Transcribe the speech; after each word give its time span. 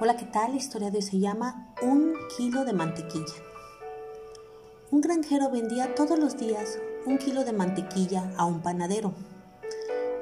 Hola, 0.00 0.16
¿qué 0.16 0.26
tal? 0.26 0.52
La 0.52 0.58
historia 0.58 0.92
de 0.92 0.98
hoy 0.98 1.02
se 1.02 1.18
llama 1.18 1.74
Un 1.82 2.14
kilo 2.36 2.64
de 2.64 2.72
mantequilla. 2.72 3.34
Un 4.92 5.00
granjero 5.00 5.50
vendía 5.50 5.96
todos 5.96 6.16
los 6.16 6.36
días 6.36 6.78
un 7.04 7.18
kilo 7.18 7.44
de 7.44 7.52
mantequilla 7.52 8.30
a 8.36 8.44
un 8.44 8.60
panadero. 8.60 9.12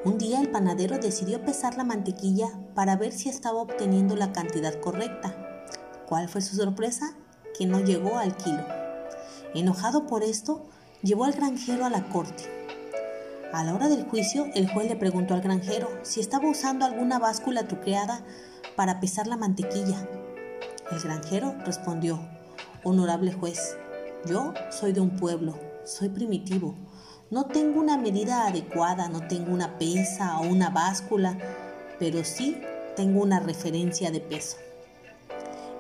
Un 0.03 0.16
día 0.16 0.40
el 0.40 0.50
panadero 0.50 0.96
decidió 0.96 1.45
pesar 1.45 1.77
la 1.77 1.84
mantequilla 1.84 2.48
para 2.74 2.96
ver 2.96 3.12
si 3.12 3.29
estaba 3.29 3.61
obteniendo 3.61 4.16
la 4.16 4.32
cantidad 4.32 4.80
correcta. 4.80 5.37
¿Cuál 6.08 6.30
fue 6.30 6.40
su 6.40 6.56
sorpresa? 6.56 7.14
Que 7.58 7.66
no 7.66 7.80
llegó 7.80 8.16
al 8.16 8.34
kilo. 8.34 8.64
Enojado 9.54 10.06
por 10.06 10.22
esto, 10.22 10.64
llevó 11.02 11.26
al 11.26 11.34
granjero 11.34 11.84
a 11.84 11.90
la 11.90 12.08
corte. 12.08 12.44
A 13.52 13.62
la 13.62 13.74
hora 13.74 13.88
del 13.88 14.04
juicio, 14.04 14.46
el 14.54 14.70
juez 14.72 14.88
le 14.88 14.96
preguntó 14.96 15.34
al 15.34 15.42
granjero 15.42 15.90
si 16.00 16.20
estaba 16.20 16.48
usando 16.48 16.86
alguna 16.86 17.18
báscula 17.18 17.68
truqueada 17.68 18.24
para 18.77 19.01
pesar 19.01 19.27
la 19.27 19.37
mantequilla. 19.37 20.09
El 20.93 21.01
granjero 21.01 21.55
respondió, 21.65 22.21
Honorable 22.84 23.33
juez, 23.33 23.77
yo 24.27 24.55
soy 24.71 24.93
de 24.93 25.01
un 25.01 25.17
pueblo, 25.17 25.59
soy 25.84 26.09
primitivo, 26.09 26.77
no 27.31 27.47
tengo 27.47 27.81
una 27.81 27.97
medida 27.97 28.47
adecuada, 28.47 29.09
no 29.09 29.27
tengo 29.27 29.53
una 29.53 29.79
pesa 29.79 30.39
o 30.39 30.47
una 30.47 30.70
báscula, 30.70 31.37
pero 31.98 32.23
sí 32.23 32.61
tengo 32.95 33.20
una 33.20 33.41
referencia 33.41 34.12
de 34.12 34.20
peso. 34.20 34.59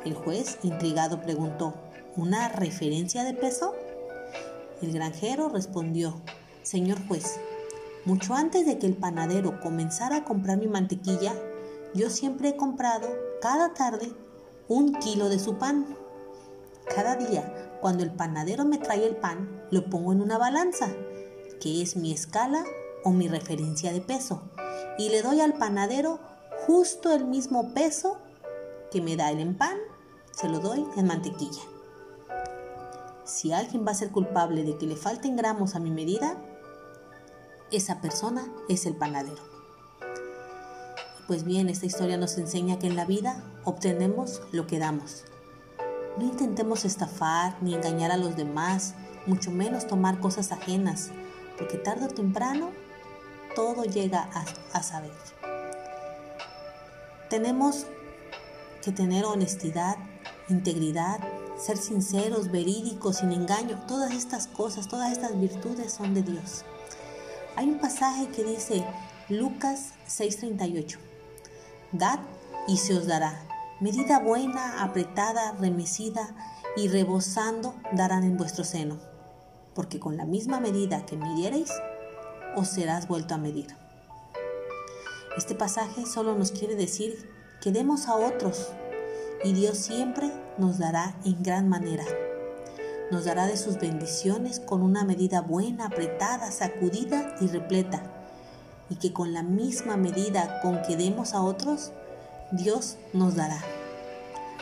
El 0.04 0.14
juez, 0.14 0.58
intrigado, 0.64 1.22
preguntó, 1.22 1.74
¿una 2.16 2.48
referencia 2.48 3.22
de 3.22 3.34
peso? 3.34 3.74
El 4.82 4.92
granjero 4.92 5.48
respondió, 5.48 6.20
Señor 6.62 6.98
juez, 7.06 7.38
mucho 8.04 8.34
antes 8.34 8.66
de 8.66 8.78
que 8.78 8.86
el 8.86 8.94
panadero 8.94 9.60
comenzara 9.60 10.16
a 10.16 10.24
comprar 10.24 10.58
mi 10.58 10.66
mantequilla, 10.66 11.32
yo 11.96 12.10
siempre 12.10 12.50
he 12.50 12.56
comprado 12.56 13.08
cada 13.40 13.74
tarde 13.74 14.12
un 14.68 14.94
kilo 14.94 15.28
de 15.28 15.38
su 15.38 15.56
pan. 15.56 15.96
Cada 16.94 17.16
día, 17.16 17.78
cuando 17.80 18.04
el 18.04 18.12
panadero 18.12 18.64
me 18.64 18.78
trae 18.78 19.06
el 19.06 19.16
pan, 19.16 19.64
lo 19.70 19.86
pongo 19.86 20.12
en 20.12 20.20
una 20.20 20.38
balanza, 20.38 20.88
que 21.60 21.82
es 21.82 21.96
mi 21.96 22.12
escala 22.12 22.64
o 23.02 23.10
mi 23.10 23.28
referencia 23.28 23.92
de 23.92 24.00
peso, 24.00 24.42
y 24.98 25.08
le 25.08 25.22
doy 25.22 25.40
al 25.40 25.54
panadero 25.54 26.20
justo 26.66 27.12
el 27.12 27.24
mismo 27.24 27.72
peso 27.74 28.18
que 28.90 29.00
me 29.00 29.16
da 29.16 29.30
él 29.30 29.40
en 29.40 29.56
pan, 29.56 29.76
se 30.32 30.48
lo 30.48 30.60
doy 30.60 30.86
en 30.96 31.06
mantequilla. 31.06 31.62
Si 33.24 33.52
alguien 33.52 33.86
va 33.86 33.92
a 33.92 33.94
ser 33.94 34.10
culpable 34.10 34.62
de 34.62 34.76
que 34.76 34.86
le 34.86 34.96
falten 34.96 35.34
gramos 35.34 35.74
a 35.74 35.80
mi 35.80 35.90
medida, 35.90 36.36
esa 37.72 38.00
persona 38.00 38.52
es 38.68 38.86
el 38.86 38.96
panadero. 38.96 39.55
Pues 41.26 41.42
bien, 41.42 41.68
esta 41.68 41.86
historia 41.86 42.16
nos 42.16 42.38
enseña 42.38 42.78
que 42.78 42.86
en 42.86 42.94
la 42.94 43.04
vida 43.04 43.42
obtenemos 43.64 44.42
lo 44.52 44.68
que 44.68 44.78
damos. 44.78 45.24
No 46.16 46.24
intentemos 46.24 46.84
estafar 46.84 47.60
ni 47.60 47.74
engañar 47.74 48.12
a 48.12 48.16
los 48.16 48.36
demás, 48.36 48.94
mucho 49.26 49.50
menos 49.50 49.88
tomar 49.88 50.20
cosas 50.20 50.52
ajenas, 50.52 51.10
porque 51.58 51.78
tarde 51.78 52.04
o 52.04 52.08
temprano 52.08 52.70
todo 53.56 53.82
llega 53.82 54.30
a, 54.72 54.82
saber. 54.84 55.10
Tenemos 57.28 57.86
que 58.84 58.92
tener 58.92 59.24
honestidad, 59.24 59.96
integridad, 60.48 61.18
ser 61.58 61.76
sinceros, 61.76 62.52
verídicos, 62.52 63.16
sin 63.16 63.32
engaño. 63.32 63.84
Todas 63.88 64.12
estas 64.12 64.46
cosas, 64.46 64.86
todas 64.86 65.10
estas 65.10 65.40
virtudes 65.40 65.92
son 65.92 66.14
de 66.14 66.22
Dios. 66.22 66.64
Hay 67.56 67.68
un 67.68 67.80
pasaje 67.80 68.28
que 68.28 68.44
dice 68.44 68.84
Lucas 69.28 69.94
6:38. 70.06 71.15
Y 72.68 72.76
se 72.76 72.94
os 72.94 73.06
dará. 73.06 73.40
Medida 73.80 74.18
buena, 74.18 74.82
apretada, 74.82 75.52
remecida 75.52 76.34
y 76.76 76.88
rebosando 76.88 77.74
darán 77.92 78.24
en 78.24 78.36
vuestro 78.36 78.64
seno. 78.64 78.98
Porque 79.74 79.98
con 79.98 80.16
la 80.16 80.24
misma 80.26 80.60
medida 80.60 81.06
que 81.06 81.16
midiereis, 81.16 81.70
os 82.54 82.68
serás 82.68 83.08
vuelto 83.08 83.34
a 83.34 83.38
medir. 83.38 83.68
Este 85.36 85.54
pasaje 85.54 86.06
solo 86.06 86.34
nos 86.34 86.52
quiere 86.52 86.74
decir 86.74 87.30
que 87.62 87.72
demos 87.72 88.08
a 88.08 88.16
otros 88.16 88.68
y 89.44 89.52
Dios 89.52 89.78
siempre 89.78 90.30
nos 90.58 90.78
dará 90.78 91.16
en 91.24 91.42
gran 91.42 91.68
manera. 91.68 92.04
Nos 93.10 93.24
dará 93.24 93.46
de 93.46 93.56
sus 93.56 93.78
bendiciones 93.78 94.60
con 94.60 94.82
una 94.82 95.04
medida 95.04 95.40
buena, 95.40 95.86
apretada, 95.86 96.50
sacudida 96.50 97.36
y 97.40 97.46
repleta 97.46 98.15
y 98.88 98.96
que 98.96 99.12
con 99.12 99.32
la 99.32 99.42
misma 99.42 99.96
medida 99.96 100.60
con 100.62 100.82
que 100.82 100.96
demos 100.96 101.34
a 101.34 101.42
otros, 101.42 101.92
Dios 102.52 102.96
nos 103.12 103.34
dará. 103.34 103.60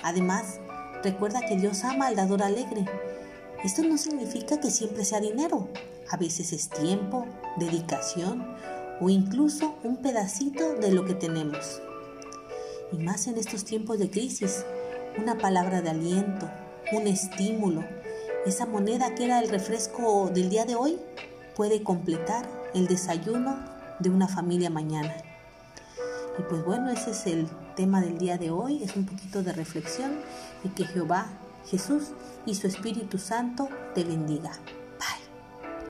Además, 0.03 0.59
recuerda 1.03 1.41
que 1.47 1.57
Dios 1.57 1.85
ama 1.85 2.07
al 2.07 2.17
dador 2.17 2.43
alegre. 2.43 2.85
Esto 3.63 3.83
no 3.83 3.99
significa 3.99 4.61
que 4.61 4.71
siempre 4.71 5.05
sea 5.05 5.21
dinero. 5.21 5.69
A 6.11 6.17
veces 6.17 6.53
es 6.53 6.69
tiempo, 6.69 7.27
dedicación 7.57 8.47
o 9.01 9.09
incluso 9.09 9.75
un 9.83 9.97
pedacito 9.97 10.75
de 10.75 10.93
lo 10.93 11.05
que 11.05 11.15
tenemos. 11.15 11.81
Y 12.93 12.99
más 12.99 13.27
en 13.27 13.39
estos 13.39 13.65
tiempos 13.65 13.99
de 13.99 14.11
crisis, 14.11 14.65
una 15.19 15.37
palabra 15.39 15.83
de 15.83 15.91
aliento, 15.91 16.51
un 16.93 17.07
estímulo, 17.07 17.85
esa 18.47 18.67
moneda 18.67 19.15
que 19.15 19.25
era 19.25 19.41
el 19.41 19.49
refresco 19.49 20.31
del 20.33 20.51
día 20.51 20.65
de 20.65 20.75
hoy 20.75 20.99
puede 21.57 21.83
completar 21.83 22.47
el 22.75 22.87
desayuno 22.87 23.74
de 23.99 24.11
una 24.11 24.29
familia 24.29 24.71
mañana. 24.71 25.15
Y 26.39 26.43
pues 26.43 26.65
bueno, 26.65 26.91
ese 26.91 27.13
es 27.13 27.27
el 27.27 27.49
tema 27.77 28.01
del 28.01 28.19
día 28.19 28.39
de 28.39 28.51
hoy, 28.51 28.83
es 28.83 28.97
un 28.97 29.07
poquito 29.07 29.43
de 29.43 29.53
reflexión 29.53 30.13
y 30.65 30.69
que 30.71 30.85
Jehová, 30.85 31.27
Jesús 31.67 32.13
y 32.47 32.55
su 32.55 32.67
Espíritu 32.67 33.19
Santo 33.19 33.69
te 33.95 34.05
bendiga. 34.05 34.53